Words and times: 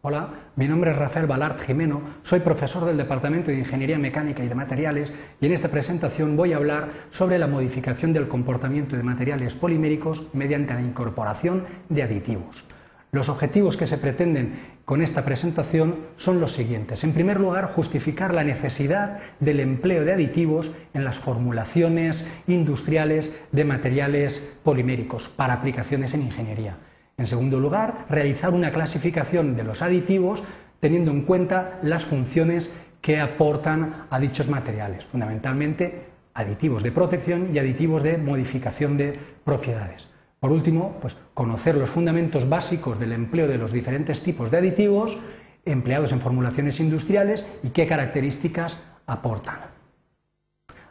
Hola, 0.00 0.28
mi 0.54 0.68
nombre 0.68 0.92
es 0.92 0.96
Rafael 0.96 1.26
Balart 1.26 1.58
Jimeno, 1.58 2.00
soy 2.22 2.38
profesor 2.38 2.84
del 2.84 2.96
Departamento 2.96 3.50
de 3.50 3.58
Ingeniería 3.58 3.98
Mecánica 3.98 4.44
y 4.44 4.48
de 4.48 4.54
Materiales 4.54 5.12
y 5.40 5.46
en 5.46 5.52
esta 5.52 5.72
presentación 5.72 6.36
voy 6.36 6.52
a 6.52 6.56
hablar 6.58 6.90
sobre 7.10 7.36
la 7.36 7.48
modificación 7.48 8.12
del 8.12 8.28
comportamiento 8.28 8.96
de 8.96 9.02
materiales 9.02 9.56
poliméricos 9.56 10.28
mediante 10.34 10.72
la 10.72 10.82
incorporación 10.82 11.64
de 11.88 12.04
aditivos. 12.04 12.64
Los 13.10 13.28
objetivos 13.28 13.76
que 13.76 13.88
se 13.88 13.98
pretenden 13.98 14.52
con 14.84 15.02
esta 15.02 15.24
presentación 15.24 15.96
son 16.16 16.38
los 16.38 16.52
siguientes. 16.52 17.02
En 17.02 17.12
primer 17.12 17.40
lugar, 17.40 17.66
justificar 17.66 18.32
la 18.32 18.44
necesidad 18.44 19.18
del 19.40 19.58
empleo 19.58 20.04
de 20.04 20.12
aditivos 20.12 20.70
en 20.94 21.02
las 21.02 21.18
formulaciones 21.18 22.24
industriales 22.46 23.34
de 23.50 23.64
materiales 23.64 24.48
poliméricos 24.62 25.28
para 25.28 25.54
aplicaciones 25.54 26.14
en 26.14 26.22
ingeniería. 26.22 26.76
En 27.18 27.26
segundo 27.26 27.58
lugar, 27.58 28.06
realizar 28.08 28.54
una 28.54 28.70
clasificación 28.70 29.56
de 29.56 29.64
los 29.64 29.82
aditivos 29.82 30.44
teniendo 30.80 31.10
en 31.10 31.22
cuenta 31.22 31.80
las 31.82 32.04
funciones 32.04 32.72
que 33.00 33.20
aportan 33.20 34.06
a 34.08 34.20
dichos 34.20 34.48
materiales, 34.48 35.04
fundamentalmente 35.04 36.06
aditivos 36.34 36.84
de 36.84 36.92
protección 36.92 37.50
y 37.52 37.58
aditivos 37.58 38.04
de 38.04 38.18
modificación 38.18 38.96
de 38.96 39.12
propiedades. 39.44 40.08
Por 40.38 40.52
último, 40.52 40.96
pues, 41.00 41.16
conocer 41.34 41.74
los 41.74 41.90
fundamentos 41.90 42.48
básicos 42.48 43.00
del 43.00 43.12
empleo 43.12 43.48
de 43.48 43.58
los 43.58 43.72
diferentes 43.72 44.22
tipos 44.22 44.52
de 44.52 44.58
aditivos 44.58 45.18
empleados 45.64 46.12
en 46.12 46.20
formulaciones 46.20 46.78
industriales 46.78 47.44
y 47.64 47.70
qué 47.70 47.86
características 47.86 48.84
aportan. 49.06 49.77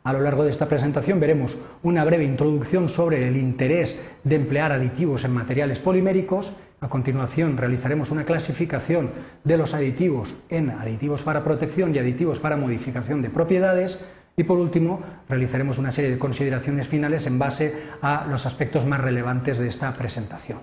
A 0.08 0.14
lo 0.14 0.22
largo 0.22 0.46
de 0.46 0.52
esta 0.52 0.70
presentación 0.70 1.20
veremos 1.20 1.58
una 1.84 2.06
breve 2.06 2.24
introducción 2.24 2.88
sobre 2.88 3.28
el 3.28 3.36
interés 3.36 3.98
de 4.24 4.38
emplear 4.38 4.72
aditivos 4.72 5.26
en 5.26 5.34
materiales 5.34 5.82
poliméricos. 5.82 6.54
A 6.80 6.88
continuación 6.88 7.58
realizaremos 7.58 8.10
una 8.10 8.24
clasificación 8.24 9.10
de 9.44 9.58
los 9.58 9.74
aditivos 9.74 10.38
en 10.48 10.70
aditivos 10.70 11.24
para 11.24 11.44
protección 11.44 11.94
y 11.94 12.00
aditivos 12.00 12.40
para 12.40 12.56
modificación 12.56 13.22
de 13.22 13.30
propiedades. 13.30 14.00
Y 14.38 14.44
por 14.44 14.60
último, 14.60 15.02
realizaremos 15.28 15.78
una 15.78 15.92
serie 15.92 16.12
de 16.12 16.20
consideraciones 16.20 16.88
finales 16.88 17.28
en 17.28 17.38
base 17.38 17.74
a 18.02 18.28
los 18.30 18.46
aspectos 18.46 18.86
más 18.86 19.02
relevantes 19.02 19.58
de 19.58 19.68
esta 19.68 19.92
presentación. 19.92 20.60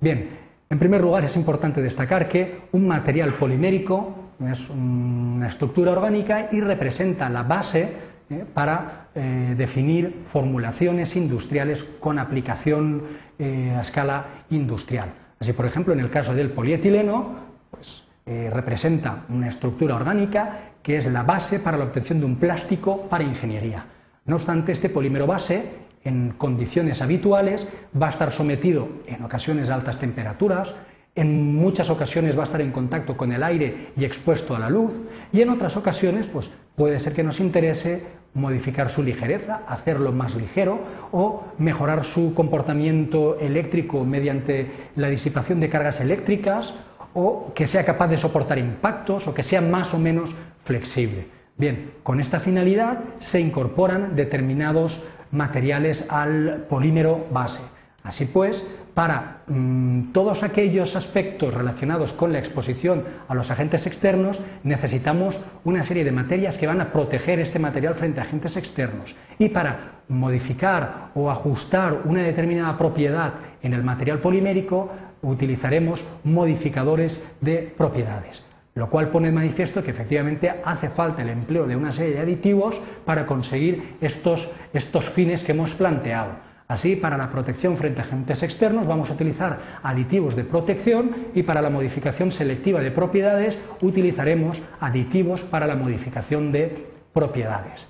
Bien, 0.00 0.28
en 0.68 0.78
primer 0.80 1.02
lugar 1.02 1.24
es 1.24 1.36
importante 1.36 1.82
destacar 1.82 2.28
que 2.28 2.62
un 2.72 2.88
material 2.88 3.34
polimérico 3.34 4.32
es 4.50 4.68
una 4.70 5.46
estructura 5.46 5.92
orgánica 5.92 6.48
y 6.50 6.60
representa 6.60 7.30
la 7.30 7.44
base 7.44 8.10
¿eh? 8.32 8.44
para 8.52 9.08
eh, 9.14 9.54
definir 9.56 10.22
formulaciones 10.24 11.16
industriales 11.16 11.84
con 11.84 12.18
aplicación 12.18 13.02
eh, 13.38 13.74
a 13.76 13.82
escala 13.82 14.26
industrial. 14.50 15.12
Así, 15.38 15.52
por 15.52 15.66
ejemplo, 15.66 15.92
en 15.92 16.00
el 16.00 16.10
caso 16.10 16.34
del 16.34 16.50
polietileno, 16.50 17.52
pues, 17.70 18.04
representa 18.24 19.24
una 19.30 19.48
estructura 19.48 19.96
orgánica 19.96 20.58
que 20.80 20.96
es 20.96 21.06
la 21.06 21.24
base 21.24 21.58
para 21.58 21.76
la 21.76 21.84
obtención 21.84 22.20
de 22.20 22.26
un 22.26 22.36
plástico 22.36 23.08
para 23.08 23.24
ingeniería. 23.24 23.84
No 24.24 24.36
obstante, 24.36 24.70
este 24.70 24.88
polímero 24.88 25.26
base, 25.26 25.64
en 26.04 26.30
condiciones 26.38 27.02
habituales, 27.02 27.66
va 28.00 28.06
a 28.06 28.10
estar 28.10 28.30
sometido 28.30 28.88
en 29.08 29.24
ocasiones 29.24 29.70
a 29.70 29.74
altas 29.74 29.98
temperaturas, 29.98 30.76
en 31.14 31.56
muchas 31.56 31.90
ocasiones 31.90 32.36
va 32.36 32.42
a 32.42 32.44
estar 32.44 32.60
en 32.60 32.72
contacto 32.72 33.16
con 33.16 33.32
el 33.32 33.42
aire 33.42 33.88
y 33.96 34.04
expuesto 34.04 34.56
a 34.56 34.58
la 34.58 34.70
luz, 34.70 35.00
y 35.32 35.42
en 35.42 35.50
otras 35.50 35.76
ocasiones 35.76 36.26
pues, 36.26 36.50
puede 36.74 36.98
ser 36.98 37.12
que 37.12 37.22
nos 37.22 37.40
interese 37.40 38.02
modificar 38.34 38.88
su 38.88 39.02
ligereza, 39.02 39.62
hacerlo 39.68 40.12
más 40.12 40.34
ligero 40.34 40.80
o 41.10 41.44
mejorar 41.58 42.04
su 42.04 42.34
comportamiento 42.34 43.38
eléctrico 43.38 44.04
mediante 44.04 44.70
la 44.96 45.08
disipación 45.08 45.60
de 45.60 45.68
cargas 45.68 46.00
eléctricas 46.00 46.74
o 47.14 47.52
que 47.54 47.66
sea 47.66 47.84
capaz 47.84 48.08
de 48.08 48.16
soportar 48.16 48.58
impactos 48.58 49.28
o 49.28 49.34
que 49.34 49.42
sea 49.42 49.60
más 49.60 49.92
o 49.92 49.98
menos 49.98 50.34
flexible. 50.64 51.26
Bien, 51.58 51.92
con 52.02 52.20
esta 52.20 52.40
finalidad 52.40 53.00
se 53.20 53.40
incorporan 53.40 54.16
determinados 54.16 55.02
materiales 55.30 56.06
al 56.08 56.64
polímero 56.68 57.26
base. 57.30 57.62
Así 58.04 58.24
pues, 58.24 58.66
para 58.94 59.42
mm, 59.46 60.12
todos 60.12 60.42
aquellos 60.42 60.96
aspectos 60.96 61.54
relacionados 61.54 62.12
con 62.12 62.32
la 62.32 62.38
exposición 62.38 63.04
a 63.28 63.34
los 63.34 63.50
agentes 63.50 63.86
externos, 63.86 64.40
necesitamos 64.64 65.40
una 65.64 65.84
serie 65.84 66.04
de 66.04 66.12
materias 66.12 66.58
que 66.58 66.66
van 66.66 66.80
a 66.80 66.92
proteger 66.92 67.38
este 67.38 67.58
material 67.58 67.94
frente 67.94 68.20
a 68.20 68.24
agentes 68.24 68.56
externos. 68.56 69.14
Y 69.38 69.50
para 69.50 70.02
modificar 70.08 71.10
o 71.14 71.30
ajustar 71.30 72.02
una 72.04 72.22
determinada 72.22 72.76
propiedad 72.76 73.34
en 73.62 73.72
el 73.72 73.84
material 73.84 74.18
polimérico, 74.18 74.90
utilizaremos 75.22 76.04
modificadores 76.24 77.24
de 77.40 77.72
propiedades 77.76 78.44
lo 78.74 78.88
cual 78.88 79.10
pone 79.10 79.28
de 79.28 79.34
manifiesto 79.34 79.82
que 79.84 79.90
efectivamente 79.90 80.50
hace 80.64 80.88
falta 80.88 81.20
el 81.20 81.28
empleo 81.28 81.66
de 81.66 81.76
una 81.76 81.92
serie 81.92 82.14
de 82.14 82.20
aditivos 82.20 82.80
para 83.04 83.26
conseguir 83.26 83.96
estos, 84.00 84.50
estos 84.72 85.10
fines 85.10 85.44
que 85.44 85.52
hemos 85.52 85.74
planteado. 85.74 86.51
Así, 86.72 86.96
para 86.96 87.18
la 87.18 87.28
protección 87.28 87.76
frente 87.76 88.00
a 88.00 88.04
agentes 88.04 88.42
externos 88.42 88.86
vamos 88.86 89.10
a 89.10 89.12
utilizar 89.12 89.58
aditivos 89.82 90.34
de 90.34 90.44
protección 90.44 91.10
y 91.34 91.42
para 91.42 91.60
la 91.60 91.68
modificación 91.68 92.32
selectiva 92.32 92.80
de 92.80 92.90
propiedades 92.90 93.58
utilizaremos 93.82 94.62
aditivos 94.80 95.42
para 95.42 95.66
la 95.66 95.76
modificación 95.76 96.50
de 96.50 96.86
propiedades. 97.12 97.88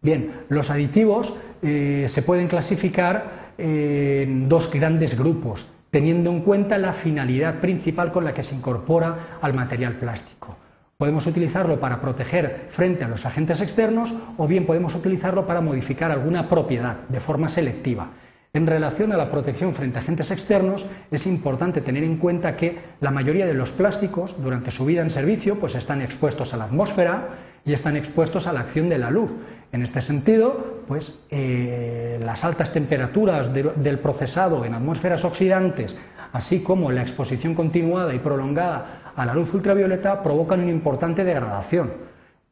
Bien, 0.00 0.30
los 0.48 0.70
aditivos 0.70 1.34
eh, 1.60 2.06
se 2.08 2.22
pueden 2.22 2.46
clasificar 2.46 3.50
en 3.58 4.48
dos 4.48 4.70
grandes 4.70 5.18
grupos, 5.18 5.66
teniendo 5.90 6.30
en 6.30 6.42
cuenta 6.42 6.78
la 6.78 6.92
finalidad 6.92 7.58
principal 7.58 8.12
con 8.12 8.22
la 8.22 8.32
que 8.32 8.44
se 8.44 8.54
incorpora 8.54 9.40
al 9.42 9.52
material 9.52 9.94
plástico. 9.94 10.56
Podemos 11.00 11.28
utilizarlo 11.28 11.78
para 11.78 12.00
proteger 12.00 12.66
frente 12.70 13.04
a 13.04 13.08
los 13.08 13.24
agentes 13.24 13.60
externos 13.60 14.16
o 14.36 14.48
bien 14.48 14.66
podemos 14.66 14.96
utilizarlo 14.96 15.46
para 15.46 15.60
modificar 15.60 16.10
alguna 16.10 16.48
propiedad 16.48 16.96
de 17.08 17.20
forma 17.20 17.48
selectiva. 17.48 18.08
En 18.52 18.66
relación 18.66 19.12
a 19.12 19.16
la 19.16 19.30
protección 19.30 19.74
frente 19.74 20.00
a 20.00 20.02
agentes 20.02 20.32
externos, 20.32 20.86
es 21.12 21.28
importante 21.28 21.82
tener 21.82 22.02
en 22.02 22.16
cuenta 22.16 22.56
que 22.56 22.78
la 23.00 23.12
mayoría 23.12 23.46
de 23.46 23.54
los 23.54 23.70
plásticos, 23.70 24.42
durante 24.42 24.72
su 24.72 24.86
vida 24.86 25.02
en 25.02 25.12
servicio, 25.12 25.60
pues 25.60 25.76
están 25.76 26.02
expuestos 26.02 26.52
a 26.52 26.56
la 26.56 26.64
atmósfera 26.64 27.28
y 27.64 27.74
están 27.74 27.96
expuestos 27.96 28.48
a 28.48 28.52
la 28.52 28.58
acción 28.58 28.88
de 28.88 28.98
la 28.98 29.12
luz. 29.12 29.36
En 29.70 29.82
este 29.82 30.02
sentido, 30.02 30.82
pues 30.88 31.20
eh, 31.30 32.18
las 32.24 32.42
altas 32.42 32.72
temperaturas 32.72 33.52
del 33.52 33.98
procesado 34.00 34.64
en 34.64 34.74
atmósferas 34.74 35.24
oxidantes 35.24 35.94
así 36.32 36.60
como 36.60 36.90
la 36.92 37.02
exposición 37.02 37.54
continuada 37.54 38.14
y 38.14 38.18
prolongada 38.18 39.12
a 39.14 39.26
la 39.26 39.34
luz 39.34 39.52
ultravioleta 39.54 40.22
provocan 40.22 40.60
una 40.60 40.70
importante 40.70 41.24
degradación. 41.24 42.08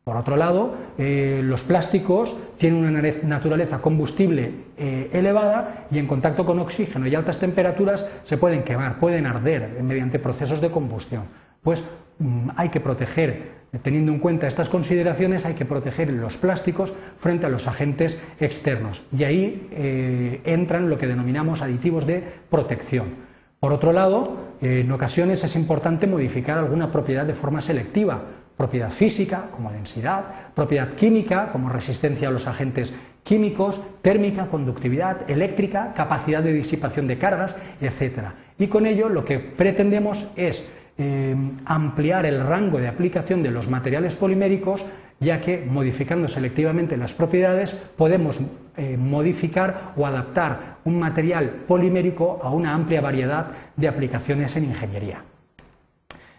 Por 0.07 0.17
otro 0.17 0.37
lado, 0.37 0.73
eh, 0.99 1.41
los 1.43 1.65
plásticos 1.65 2.37
tienen 2.59 2.85
una 2.85 3.03
naturaleza 3.25 3.81
combustible 3.81 4.53
eh, 4.77 5.11
elevada 5.13 5.89
y 5.91 5.99
en 5.99 6.07
contacto 6.07 6.47
con 6.47 6.61
oxígeno 6.61 7.09
y 7.09 7.15
altas 7.17 7.41
temperaturas 7.41 8.07
se 8.23 8.37
pueden 8.37 8.63
quemar, 8.63 9.01
pueden 9.01 9.27
arder 9.27 9.83
mediante 9.83 10.21
procesos 10.21 10.61
de 10.61 10.71
combustión. 10.71 11.25
Pues 11.61 11.83
mm, 12.21 12.51
hay 12.55 12.69
que 12.69 12.79
proteger, 12.79 13.51
teniendo 13.83 14.13
en 14.13 14.21
cuenta 14.21 14.47
estas 14.47 14.69
consideraciones, 14.69 15.45
hay 15.45 15.55
que 15.55 15.65
proteger 15.65 16.13
los 16.13 16.37
plásticos 16.37 16.95
frente 17.19 17.47
a 17.47 17.49
los 17.49 17.67
agentes 17.67 18.21
externos. 18.39 19.03
Y 19.11 19.25
ahí 19.25 19.69
eh, 19.73 20.41
entran 20.45 20.89
lo 20.89 20.99
que 20.99 21.09
denominamos 21.09 21.63
aditivos 21.63 22.07
de 22.07 22.23
protección. 22.49 23.26
Por 23.61 23.73
otro 23.73 23.93
lado, 23.93 24.37
en 24.61 24.91
ocasiones 24.93 25.43
es 25.45 25.57
importante 25.57 26.07
modificar 26.07 26.59
alguna 26.59 26.93
propiedad 26.93 27.25
de 27.25 27.35
forma 27.35 27.61
selectiva, 27.61 28.23
propiedad 28.57 28.91
física 28.91 29.47
como 29.51 29.73
densidad, 29.73 30.53
propiedad 30.55 30.91
química 30.91 31.51
como 31.53 31.69
resistencia 31.69 32.29
a 32.29 32.31
los 32.31 32.47
agentes 32.47 32.93
químicos, 33.23 33.81
térmica, 34.03 34.47
conductividad, 34.47 35.29
eléctrica, 35.29 35.93
capacidad 35.95 36.43
de 36.43 36.53
disipación 36.53 37.07
de 37.07 37.19
cargas, 37.19 37.57
etc. 37.81 38.31
Y 38.59 38.69
con 38.69 38.87
ello 38.87 39.09
lo 39.09 39.25
que 39.25 39.39
pretendemos 39.39 40.27
es 40.37 40.69
eh, 40.99 41.37
ampliar 41.65 42.25
el 42.25 42.47
rango 42.47 42.79
de 42.79 42.89
aplicación 42.89 43.43
de 43.43 43.51
los 43.51 43.69
materiales 43.69 44.17
poliméricos 44.17 44.87
ya 45.21 45.41
que 45.41 45.65
modificando 45.67 46.29
selectivamente 46.29 46.97
las 46.97 47.13
propiedades 47.13 47.73
podemos 47.73 48.39
eh, 48.77 48.97
modificar 48.97 49.93
o 49.97 50.07
adaptar 50.07 50.79
un 50.85 50.99
material 50.99 51.49
polimérico 51.67 52.41
a 52.43 52.51
una 52.51 52.75
amplia 52.75 53.01
variedad 53.01 53.49
de 53.77 53.89
aplicaciones 53.89 54.57
en 54.57 54.65
ingeniería. 54.65 55.23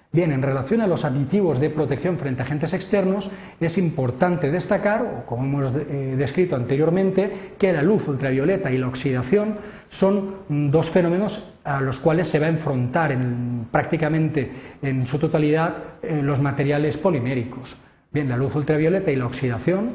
Bien, 0.10 0.32
en 0.32 0.42
relación 0.42 0.80
a 0.82 0.88
los 0.88 1.04
aditivos 1.04 1.60
de 1.60 1.70
protección 1.70 2.18
frente 2.18 2.42
a 2.42 2.46
agentes 2.46 2.74
externos, 2.74 3.30
es 3.60 3.78
importante 3.78 4.50
destacar, 4.50 5.26
como 5.28 5.44
hemos 5.44 5.76
eh, 5.76 6.16
descrito 6.18 6.56
anteriormente, 6.56 7.54
que 7.60 7.74
la 7.74 7.84
luz 7.84 8.08
ultravioleta 8.08 8.72
y 8.72 8.78
la 8.78 8.88
oxidación 8.88 9.58
son 9.90 10.38
dos 10.48 10.90
fenómenos 10.90 11.52
a 11.66 11.82
los 11.82 12.00
cuales 12.00 12.30
se 12.30 12.40
va 12.40 12.46
a 12.46 12.50
enfrentar 12.50 13.16
prácticamente 13.70 14.50
en 14.82 15.06
su 15.06 15.20
totalidad 15.20 15.76
eh, 16.02 16.22
los 16.24 16.40
materiales 16.40 16.98
poliméricos. 16.98 17.76
Bien, 18.12 18.30
la 18.30 18.38
luz 18.38 18.56
ultravioleta 18.56 19.12
y 19.12 19.18
la 19.18 19.26
oxidación 19.26 19.92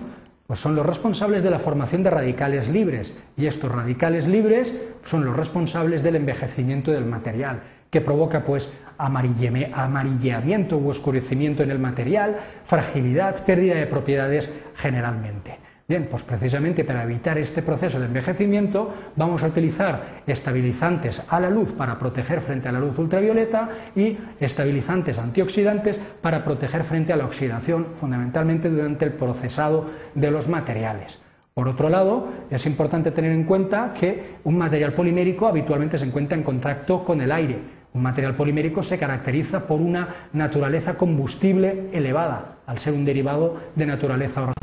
pues 0.53 0.61
son 0.61 0.77
los 0.77 0.85
responsables 0.85 1.43
de 1.43 1.49
la 1.49 1.59
formación 1.59 2.03
de 2.03 2.11
radicales 2.11 2.69
libres 2.69 3.17
y 3.39 3.47
estos 3.47 3.73
radicales 3.73 4.27
libres 4.27 4.77
son 5.03 5.25
los 5.25 5.35
responsables 5.35 6.03
del 6.03 6.17
envejecimiento 6.17 6.93
del 6.93 7.07
material. 7.07 7.63
que 7.89 8.03
provoca 8.03 8.45
pues 8.45 8.71
amarilleamiento 8.99 10.77
u 10.77 10.91
oscurecimiento 10.91 11.63
en 11.63 11.71
el 11.71 11.79
material, 11.79 12.37
fragilidad, 12.67 13.43
pérdida 13.47 13.77
de 13.77 13.87
propiedades 13.87 14.51
generalmente. 14.75 15.59
Bien, 15.93 16.09
pues 16.11 16.23
precisamente 16.23 16.85
para 16.85 17.03
evitar 17.03 17.37
este 17.37 17.61
proceso 17.61 18.01
de 18.01 18.07
envejecimiento 18.07 18.95
vamos 19.15 19.43
a 19.43 19.49
utilizar 19.49 20.23
estabilizantes 20.27 21.23
a 21.29 21.39
la 21.39 21.51
luz 21.51 21.73
para 21.73 21.99
proteger 21.99 22.41
frente 22.41 22.67
a 22.67 22.73
la 22.73 22.81
luz 22.81 22.99
ultravioleta 22.99 23.69
y 23.95 24.17
estabilizantes 24.41 25.19
antioxidantes 25.19 25.99
para 25.99 26.45
proteger 26.45 26.85
frente 26.85 27.13
a 27.13 27.17
la 27.17 27.27
oxidación, 27.27 27.89
fundamentalmente 28.01 28.71
durante 28.71 29.05
el 29.05 29.13
procesado 29.13 29.85
de 30.15 30.31
los 30.31 30.49
materiales. 30.49 31.21
Por 31.53 31.69
otro 31.69 31.91
lado, 31.91 32.27
es 32.49 32.65
importante 32.65 33.11
tener 33.11 33.33
en 33.33 33.45
cuenta 33.45 33.93
que 33.93 34.37
un 34.45 34.57
material 34.57 34.95
polimérico 34.95 35.47
habitualmente 35.47 35.99
se 35.99 36.07
encuentra 36.07 36.39
en 36.39 36.43
contacto 36.43 37.05
con 37.05 37.21
el 37.21 37.31
aire. 37.31 37.59
Un 37.93 38.01
material 38.01 38.35
polimérico 38.35 38.83
se 38.83 38.97
caracteriza 38.97 39.67
por 39.67 39.83
una 39.83 40.09
naturaleza 40.33 40.95
combustible 40.95 41.91
elevada, 41.93 42.61
al 42.67 42.79
ser 42.79 42.95
un 42.95 43.05
derivado 43.05 43.59
de 43.77 43.85
naturaleza 43.85 44.41
orgánica. 44.41 44.62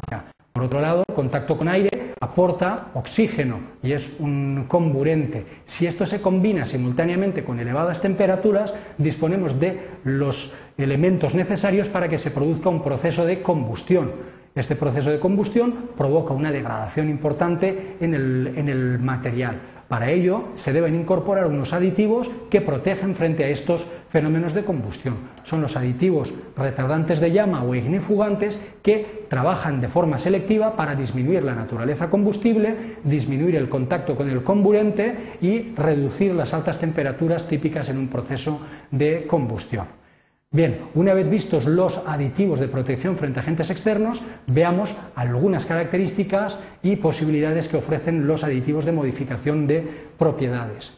Por 0.60 0.66
otro 0.66 0.82
lado, 0.82 1.04
contacto 1.16 1.56
con 1.56 1.70
aire 1.70 2.12
aporta 2.20 2.92
oxígeno 2.94 3.62
y 3.82 3.94
es 3.94 4.12
un 4.20 4.66
comburente. 4.68 5.46
Si 5.64 5.88
esto 5.88 6.06
se 6.06 6.22
combina 6.22 6.66
simultáneamente 6.66 7.46
con 7.46 7.62
elevadas 7.62 8.02
temperaturas, 8.02 8.74
disponemos 8.98 9.58
de 9.58 9.80
los 10.04 10.54
elementos 10.78 11.34
necesarios 11.34 11.88
para 11.88 12.10
que 12.10 12.18
se 12.18 12.32
produzca 12.32 12.68
un 12.68 12.84
proceso 12.84 13.26
de 13.26 13.42
combustión. 13.42 14.12
Este 14.54 14.76
proceso 14.76 15.12
de 15.12 15.20
combustión 15.20 15.92
provoca 15.96 16.34
una 16.34 16.52
degradación 16.52 17.10
importante 17.10 17.96
en 18.02 18.14
el, 18.14 19.00
material. 19.00 19.62
Para 19.90 20.12
ello 20.12 20.50
se 20.54 20.72
deben 20.72 20.94
incorporar 20.94 21.48
unos 21.48 21.74
aditivos 21.74 22.30
que 22.52 22.62
protegen 22.62 23.16
frente 23.16 23.44
a 23.44 23.50
estos 23.50 23.88
fenómenos 24.08 24.54
de 24.54 24.64
combustión. 24.64 25.16
Son 25.44 25.62
los 25.62 25.76
aditivos 25.76 26.32
retardantes 26.56 27.20
de 27.20 27.32
llama 27.32 27.64
o 27.64 27.74
ignifugantes 27.74 28.62
que 28.84 29.26
trabajan 29.30 29.82
de 29.82 29.90
forma 29.90 30.20
selectiva 30.20 30.76
para 30.76 30.94
disminuir 30.94 31.42
la 31.42 31.56
naturaleza 31.56 32.08
combustible, 32.08 33.00
disminuir 33.04 33.56
el 33.56 33.68
contacto 33.68 34.16
con 34.16 34.30
el 34.30 34.44
comburente 34.44 35.18
y 35.42 35.74
reducir 35.74 36.36
las 36.36 36.54
altas 36.54 36.78
temperaturas 36.78 37.48
típicas 37.48 37.90
en 37.90 37.98
un 37.98 38.10
proceso 38.10 38.62
de 38.92 39.26
combustión. 39.26 39.88
Bien, 40.52 40.80
una 40.96 41.14
vez 41.14 41.30
vistos 41.30 41.68
los 41.68 42.02
aditivos 42.08 42.60
de 42.60 42.68
protección 42.68 43.20
frente 43.20 43.40
a 43.40 43.44
agentes 43.44 43.70
externos, 43.70 44.24
veamos 44.52 44.96
algunas 45.14 45.68
características 45.68 46.58
y 46.82 46.96
posibilidades 46.96 47.68
que 47.68 47.78
ofrecen 47.78 48.26
los 48.26 48.44
aditivos 48.44 48.84
de 48.84 48.92
modificación 48.92 49.68
de 49.68 49.88
propiedades. 50.18 50.94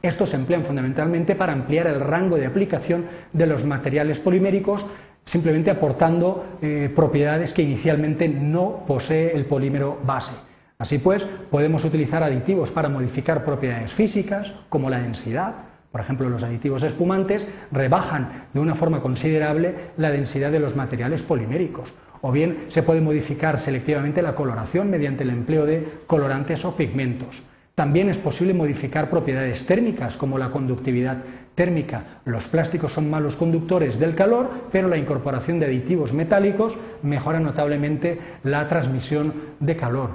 Estos 0.00 0.30
se 0.30 0.36
emplean 0.36 0.64
fundamentalmente 0.64 1.34
para 1.34 1.52
ampliar 1.52 1.86
el 1.86 2.00
rango 2.00 2.36
de 2.36 2.46
aplicación 2.46 3.04
de 3.34 3.46
los 3.46 3.66
materiales 3.66 4.20
poliméricos, 4.20 4.86
simplemente 5.22 5.70
aportando 5.70 6.58
eh, 6.62 6.90
propiedades 6.96 7.52
que 7.52 7.60
inicialmente 7.60 8.26
no 8.26 8.84
posee 8.86 9.36
el 9.36 9.44
polímero 9.44 9.98
base. 10.02 10.34
Así 10.78 10.96
pues, 10.96 11.26
podemos 11.26 11.84
utilizar 11.84 12.22
aditivos 12.22 12.70
para 12.70 12.88
modificar 12.88 13.44
propiedades 13.44 13.92
físicas, 13.92 14.54
como 14.70 14.88
la 14.88 15.00
densidad, 15.00 15.75
por 15.96 16.02
ejemplo, 16.02 16.28
los 16.28 16.42
aditivos 16.42 16.82
espumantes 16.82 17.48
rebajan 17.72 18.28
de 18.52 18.60
una 18.60 18.74
forma 18.74 19.00
considerable 19.00 19.74
la 19.96 20.10
densidad 20.10 20.52
de 20.52 20.60
los 20.60 20.76
materiales 20.76 21.22
poliméricos. 21.22 21.94
O 22.20 22.32
bien 22.32 22.66
se 22.68 22.82
puede 22.82 23.00
modificar 23.00 23.58
selectivamente 23.58 24.20
la 24.20 24.34
coloración 24.34 24.90
mediante 24.90 25.24
el 25.24 25.30
empleo 25.30 25.64
de 25.64 25.88
colorantes 26.06 26.66
o 26.66 26.76
pigmentos. 26.76 27.44
También 27.74 28.10
es 28.10 28.18
posible 28.18 28.52
modificar 28.52 29.08
propiedades 29.08 29.64
térmicas 29.64 30.18
como 30.18 30.36
la 30.36 30.50
conductividad 30.50 31.22
térmica. 31.54 32.20
Los 32.26 32.46
plásticos 32.46 32.92
son 32.92 33.08
malos 33.08 33.36
conductores 33.36 33.98
del 33.98 34.14
calor, 34.14 34.50
pero 34.70 34.88
la 34.88 34.98
incorporación 34.98 35.58
de 35.58 35.64
aditivos 35.64 36.12
metálicos 36.12 36.76
mejora 37.02 37.40
notablemente 37.40 38.18
la 38.44 38.68
transmisión 38.68 39.32
de 39.60 39.76
calor. 39.76 40.10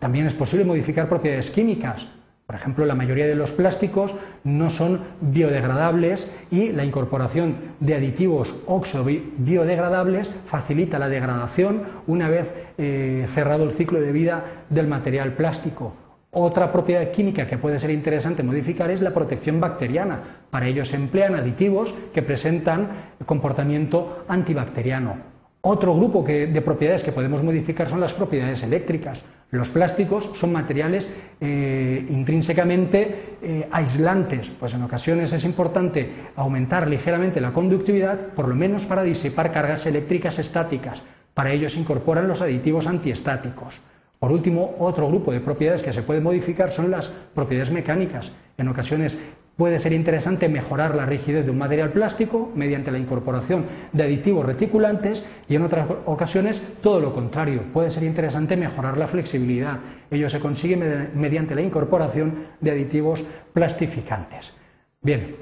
También 0.00 0.26
es 0.26 0.34
posible 0.34 0.64
modificar 0.64 1.08
propiedades 1.08 1.52
químicas. 1.52 2.08
Por 2.46 2.54
ejemplo, 2.54 2.86
la 2.86 2.94
mayoría 2.94 3.26
de 3.26 3.34
los 3.34 3.50
plásticos 3.50 4.14
no 4.44 4.70
son 4.70 5.00
biodegradables 5.20 6.30
y 6.48 6.70
la 6.70 6.84
incorporación 6.84 7.56
de 7.80 7.96
aditivos 7.96 8.54
oxo-biodegradables 8.66 10.30
facilita 10.44 11.00
la 11.00 11.08
degradación 11.08 11.82
una 12.06 12.28
vez 12.28 12.52
eh, 12.78 13.26
cerrado 13.34 13.64
el 13.64 13.72
ciclo 13.72 14.00
de 14.00 14.12
vida 14.12 14.44
del 14.70 14.86
material 14.86 15.32
plástico. 15.32 15.94
Otra 16.30 16.70
propiedad 16.70 17.10
química 17.10 17.48
que 17.48 17.58
puede 17.58 17.80
ser 17.80 17.90
interesante 17.90 18.44
modificar 18.44 18.92
es 18.92 19.00
la 19.00 19.12
protección 19.12 19.58
bacteriana. 19.58 20.20
Para 20.48 20.68
ello 20.68 20.84
se 20.84 20.94
emplean 20.94 21.34
aditivos 21.34 21.94
que 22.14 22.22
presentan 22.22 22.90
comportamiento 23.24 24.24
antibacteriano. 24.28 25.35
Otro 25.68 25.96
grupo 25.96 26.22
de 26.22 26.62
propiedades 26.62 27.02
que 27.02 27.10
podemos 27.10 27.42
modificar 27.42 27.88
son 27.88 27.98
las 27.98 28.14
propiedades 28.14 28.62
eléctricas. 28.62 29.24
Los 29.50 29.68
plásticos 29.68 30.30
son 30.34 30.52
materiales 30.52 31.08
eh, 31.40 32.06
intrínsecamente 32.08 33.38
eh, 33.42 33.68
aislantes, 33.72 34.48
pues 34.50 34.74
en 34.74 34.84
ocasiones 34.84 35.32
es 35.32 35.44
importante 35.44 36.08
aumentar 36.36 36.86
ligeramente 36.86 37.40
la 37.40 37.52
conductividad, 37.52 38.28
por 38.28 38.46
lo 38.46 38.54
menos 38.54 38.86
para 38.86 39.02
disipar 39.02 39.50
cargas 39.50 39.86
eléctricas 39.86 40.38
estáticas. 40.38 41.02
Para 41.34 41.50
ello 41.50 41.68
se 41.68 41.80
incorporan 41.80 42.28
los 42.28 42.42
aditivos 42.42 42.86
antiestáticos. 42.86 43.80
Por 44.20 44.30
último, 44.30 44.76
otro 44.78 45.08
grupo 45.08 45.32
de 45.32 45.40
propiedades 45.40 45.82
que 45.82 45.92
se 45.92 46.04
puede 46.04 46.20
modificar 46.20 46.70
son 46.70 46.92
las 46.92 47.08
propiedades 47.08 47.72
mecánicas. 47.72 48.30
En 48.56 48.68
ocasiones 48.68 49.18
Puede 49.56 49.78
ser 49.78 49.94
interesante 49.94 50.50
mejorar 50.50 50.94
la 50.94 51.06
rigidez 51.06 51.46
de 51.46 51.50
un 51.50 51.56
material 51.56 51.90
plástico 51.90 52.52
mediante 52.54 52.90
la 52.90 52.98
incorporación 52.98 53.64
de 53.90 54.02
aditivos 54.02 54.44
reticulantes 54.44 55.24
y 55.48 55.54
en 55.54 55.62
otras 55.62 55.88
ocasiones 56.04 56.76
todo 56.82 57.00
lo 57.00 57.14
contrario. 57.14 57.62
Puede 57.72 57.88
ser 57.88 58.02
interesante 58.02 58.58
mejorar 58.58 58.98
la 58.98 59.08
flexibilidad. 59.08 59.78
Ello 60.10 60.28
se 60.28 60.40
consigue 60.40 60.76
mediante 61.14 61.54
la 61.54 61.62
incorporación 61.62 62.34
de 62.60 62.70
aditivos 62.70 63.24
plastificantes. 63.54 64.52
Bien, 65.00 65.36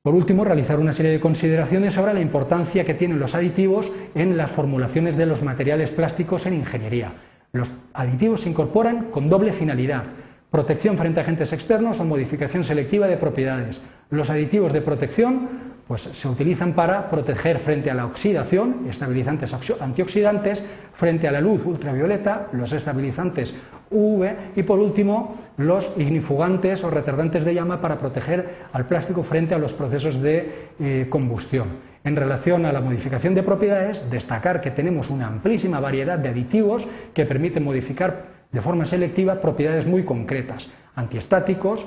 por 0.00 0.14
último, 0.14 0.42
realizar 0.42 0.78
una 0.78 0.94
serie 0.94 1.12
de 1.12 1.20
consideraciones 1.20 1.92
sobre 1.92 2.14
la 2.14 2.20
importancia 2.20 2.84
que 2.84 2.94
tienen 2.94 3.18
los 3.18 3.34
aditivos 3.34 3.92
en 4.14 4.38
las 4.38 4.50
formulaciones 4.50 5.14
de 5.16 5.26
los 5.26 5.42
materiales 5.42 5.90
plásticos 5.90 6.46
en 6.46 6.54
ingeniería. 6.54 7.12
Los 7.52 7.72
aditivos 7.92 8.42
se 8.42 8.48
incorporan 8.48 9.10
con 9.10 9.28
doble 9.28 9.52
finalidad 9.52 10.04
protección 10.56 10.96
frente 10.96 11.20
a 11.20 11.22
agentes 11.22 11.52
externos 11.52 12.00
o 12.00 12.08
modificación 12.08 12.64
selectiva 12.64 13.04
de 13.04 13.20
propiedades. 13.20 13.84
Los 14.08 14.32
aditivos 14.32 14.72
de 14.72 14.80
protección 14.80 15.76
pues, 15.84 16.00
se 16.00 16.28
utilizan 16.32 16.72
para 16.72 17.12
proteger 17.12 17.60
frente 17.60 17.92
a 17.92 17.94
la 17.94 18.08
oxidación, 18.08 18.88
estabilizantes 18.88 19.52
antioxidantes, 19.52 20.64
frente 20.96 21.28
a 21.28 21.32
la 21.36 21.44
luz 21.44 21.66
ultravioleta, 21.66 22.48
los 22.56 22.72
estabilizantes 22.72 23.52
UV 23.90 24.56
y 24.56 24.62
por 24.62 24.78
último 24.80 25.36
los 25.58 25.92
ignifugantes 25.98 26.82
o 26.84 26.88
retardantes 26.88 27.44
de 27.44 27.52
llama 27.52 27.82
para 27.82 27.98
proteger 27.98 28.48
al 28.72 28.86
plástico 28.86 29.22
frente 29.22 29.52
a 29.52 29.58
los 29.58 29.74
procesos 29.74 30.22
de 30.22 30.72
eh, 30.80 31.06
combustión. 31.10 31.84
En 32.02 32.16
relación 32.16 32.64
a 32.64 32.72
la 32.72 32.80
modificación 32.80 33.34
de 33.34 33.42
propiedades, 33.42 34.08
destacar 34.08 34.62
que 34.62 34.70
tenemos 34.70 35.10
una 35.10 35.26
amplísima 35.26 35.80
variedad 35.80 36.18
de 36.18 36.30
aditivos 36.30 36.88
que 37.12 37.26
permiten 37.26 37.62
modificar 37.62 38.35
de 38.56 38.62
forma 38.62 38.86
selectiva 38.86 39.36
propiedades 39.36 39.86
muy 39.86 40.02
concretas, 40.04 40.70
antiestáticos 40.94 41.84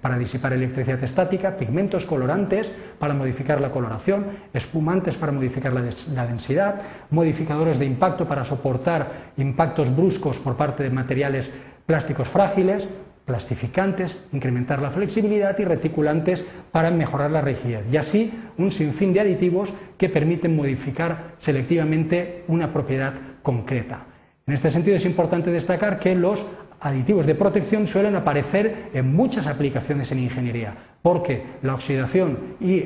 para 0.00 0.16
disipar 0.16 0.52
electricidad 0.52 1.02
estática, 1.02 1.56
pigmentos 1.56 2.06
colorantes 2.06 2.70
para 3.00 3.14
modificar 3.14 3.60
la 3.60 3.72
coloración, 3.72 4.26
espumantes 4.54 5.16
para 5.16 5.32
modificar 5.32 5.72
la, 5.72 6.26
densidad, 6.26 6.80
modificadores 7.10 7.80
de 7.80 7.86
impacto 7.86 8.28
para 8.28 8.44
soportar 8.44 9.10
impactos 9.38 9.90
bruscos 9.90 10.38
por 10.38 10.56
parte 10.56 10.84
de 10.84 10.90
materiales 10.90 11.50
plásticos 11.84 12.28
frágiles, 12.28 12.88
plastificantes, 13.24 14.28
incrementar 14.32 14.80
la 14.80 14.92
flexibilidad 14.92 15.58
y 15.58 15.64
reticulantes 15.64 16.44
para 16.70 16.92
mejorar 16.92 17.32
la 17.32 17.40
rigidez. 17.40 17.86
Y 17.90 17.96
así 17.96 18.32
un 18.56 18.70
sinfín 18.70 19.12
de 19.12 19.18
aditivos 19.18 19.74
que 19.98 20.08
permiten 20.08 20.54
modificar 20.54 21.34
selectivamente 21.38 22.44
una 22.46 22.72
propiedad 22.72 23.14
concreta. 23.42 24.13
En 24.46 24.52
este 24.52 24.70
sentido 24.70 24.96
es 24.96 25.06
importante 25.06 25.50
destacar 25.50 25.98
que 25.98 26.14
los 26.14 26.44
aditivos 26.80 27.24
de 27.24 27.34
protección 27.34 27.88
suelen 27.88 28.14
aparecer 28.14 28.90
en 28.92 29.14
muchas 29.14 29.46
aplicaciones 29.46 30.12
en 30.12 30.18
ingeniería, 30.18 30.74
porque 31.00 31.42
la 31.62 31.72
oxidación 31.72 32.38
y 32.60 32.84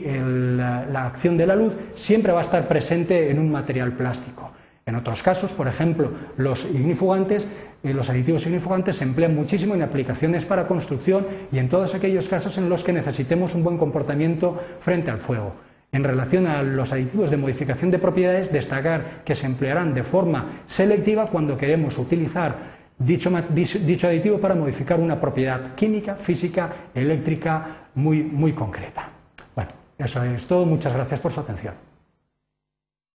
la 0.56 1.06
acción 1.06 1.36
de 1.36 1.48
la 1.48 1.56
luz 1.56 1.76
siempre 1.94 2.30
va 2.30 2.38
a 2.38 2.42
estar 2.42 2.68
presente 2.68 3.32
en 3.32 3.40
un 3.40 3.50
material 3.50 3.92
plástico. 3.92 4.52
En 4.86 4.94
otros 4.94 5.24
casos, 5.24 5.52
por 5.52 5.66
ejemplo, 5.66 6.12
los 6.36 6.64
ignifugantes, 6.64 7.48
eh, 7.82 7.92
los 7.92 8.08
aditivos 8.08 8.46
ignifugantes 8.46 8.96
se 8.96 9.04
emplean 9.04 9.34
muchísimo 9.34 9.74
en 9.74 9.82
aplicaciones 9.82 10.46
para 10.46 10.66
construcción 10.66 11.26
y 11.52 11.58
en 11.58 11.68
todos 11.68 11.94
aquellos 11.94 12.28
casos 12.28 12.56
en 12.56 12.70
los 12.70 12.84
que 12.84 12.94
necesitemos 12.94 13.54
un 13.54 13.64
buen 13.64 13.76
comportamiento 13.76 14.58
frente 14.80 15.10
al 15.10 15.18
fuego. 15.18 15.52
En 15.90 16.04
relación 16.04 16.46
a 16.46 16.62
los 16.62 16.92
aditivos 16.92 17.30
de 17.30 17.38
modificación 17.38 17.90
de 17.90 17.98
propiedades, 17.98 18.52
destacar 18.52 19.22
que 19.24 19.34
se 19.34 19.46
emplearán 19.46 19.94
de 19.94 20.02
forma 20.02 20.46
selectiva 20.66 21.26
cuando 21.26 21.56
queremos 21.56 21.96
utilizar 21.98 22.78
dicho, 22.98 23.30
aditivo 24.08 24.38
para 24.38 24.54
modificar 24.54 25.00
una 25.00 25.20
propiedad 25.20 25.74
química, 25.74 26.16
física, 26.16 26.70
eléctrica, 26.94 27.88
muy, 27.94 28.22
muy 28.22 28.52
concreta. 28.52 29.08
Bueno, 29.54 29.70
eso 29.96 30.22
es 30.24 30.46
todo. 30.46 30.66
Muchas 30.66 30.92
gracias 30.92 31.20
por 31.20 31.32
su 31.32 31.40
atención. 31.40 31.87